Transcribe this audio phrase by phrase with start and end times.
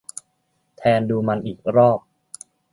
[0.77, 1.99] แทนดูมันอีกรอบ